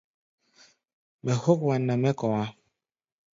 Mɛ 1.23 1.31
hók 1.43 1.59
wan 1.67 1.81
nɛ 1.85 1.93
mɛ́ 2.01 2.11
kɔ̧á̧. 2.19 2.47